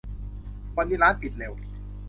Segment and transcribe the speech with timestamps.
[0.77, 1.53] วันนี้ร้านปิดเร็ว